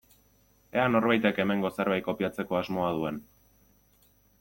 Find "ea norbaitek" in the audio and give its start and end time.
0.77-1.43